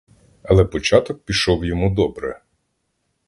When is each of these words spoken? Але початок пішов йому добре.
Але 0.43 0.65
початок 0.65 1.25
пішов 1.25 1.65
йому 1.65 1.95
добре. 1.95 2.41